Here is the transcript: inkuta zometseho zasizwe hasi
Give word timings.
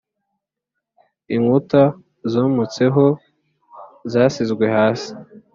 inkuta 1.35 1.81
zometseho 2.31 3.05
zasizwe 4.11 4.65
hasi 4.75 5.11